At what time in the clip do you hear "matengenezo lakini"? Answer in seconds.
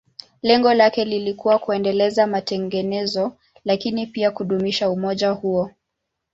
2.27-4.07